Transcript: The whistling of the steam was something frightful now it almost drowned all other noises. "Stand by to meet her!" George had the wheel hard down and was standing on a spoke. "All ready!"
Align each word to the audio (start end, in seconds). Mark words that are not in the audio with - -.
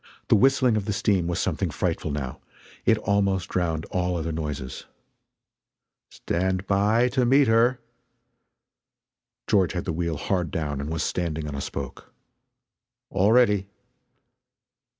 The 0.29 0.35
whistling 0.35 0.77
of 0.77 0.85
the 0.85 0.93
steam 0.93 1.27
was 1.27 1.37
something 1.37 1.69
frightful 1.69 2.09
now 2.09 2.39
it 2.87 2.97
almost 2.97 3.49
drowned 3.49 3.85
all 3.91 4.17
other 4.17 4.31
noises. 4.31 4.85
"Stand 6.09 6.65
by 6.65 7.07
to 7.09 7.23
meet 7.23 7.47
her!" 7.47 7.79
George 9.47 9.73
had 9.73 9.85
the 9.85 9.93
wheel 9.93 10.17
hard 10.17 10.49
down 10.49 10.81
and 10.81 10.89
was 10.89 11.03
standing 11.03 11.47
on 11.47 11.53
a 11.53 11.61
spoke. 11.61 12.11
"All 13.11 13.31
ready!" 13.31 13.67